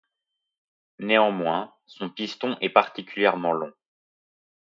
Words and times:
Néanmoins, 0.97 1.75
son 1.85 2.09
piston 2.09 2.57
est 2.59 2.71
particulièrement 2.71 3.51
long. 3.53 3.71